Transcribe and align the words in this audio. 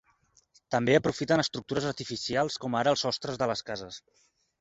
També 0.75 0.95
aprofiten 0.99 1.43
estructures 1.43 1.85
artificials 1.89 2.57
com 2.65 2.79
ara 2.81 2.95
els 2.95 3.05
sostres 3.07 3.39
de 3.43 3.49
les 3.53 3.63
cases. 3.69 4.01